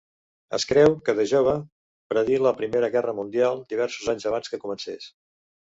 [0.57, 1.53] Es creu que de jove
[2.15, 5.11] predir la Primera Guerra Mundial, diversos anys abans que comencés.